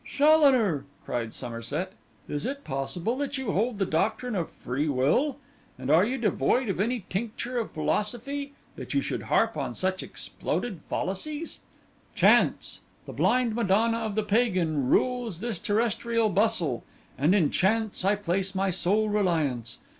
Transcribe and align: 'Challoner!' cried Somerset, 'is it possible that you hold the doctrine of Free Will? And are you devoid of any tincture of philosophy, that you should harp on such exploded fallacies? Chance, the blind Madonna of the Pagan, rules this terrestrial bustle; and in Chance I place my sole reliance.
'Challoner!' 0.03 0.83
cried 1.05 1.31
Somerset, 1.31 1.93
'is 2.27 2.43
it 2.43 2.63
possible 2.63 3.15
that 3.17 3.37
you 3.37 3.51
hold 3.51 3.77
the 3.77 3.85
doctrine 3.85 4.33
of 4.35 4.49
Free 4.49 4.89
Will? 4.89 5.37
And 5.77 5.91
are 5.91 6.03
you 6.03 6.17
devoid 6.17 6.69
of 6.69 6.79
any 6.79 7.05
tincture 7.07 7.59
of 7.59 7.69
philosophy, 7.69 8.53
that 8.77 8.95
you 8.95 9.01
should 9.01 9.21
harp 9.21 9.55
on 9.55 9.75
such 9.75 10.01
exploded 10.01 10.79
fallacies? 10.89 11.59
Chance, 12.15 12.79
the 13.05 13.13
blind 13.13 13.53
Madonna 13.53 13.99
of 13.99 14.15
the 14.15 14.23
Pagan, 14.23 14.89
rules 14.89 15.39
this 15.39 15.59
terrestrial 15.59 16.29
bustle; 16.29 16.83
and 17.15 17.35
in 17.35 17.51
Chance 17.51 18.03
I 18.03 18.15
place 18.15 18.55
my 18.55 18.71
sole 18.71 19.07
reliance. 19.07 19.77